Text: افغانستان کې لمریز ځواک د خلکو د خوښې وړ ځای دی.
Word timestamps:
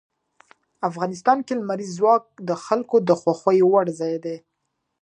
افغانستان 0.89 1.37
کې 1.45 1.53
لمریز 1.59 1.91
ځواک 1.99 2.23
د 2.49 2.49
خلکو 2.65 2.95
د 3.07 3.09
خوښې 3.21 3.59
وړ 3.71 3.85
ځای 3.99 4.15
دی. 4.25 4.37